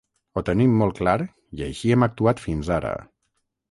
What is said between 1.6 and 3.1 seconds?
així hem actuat fins ara.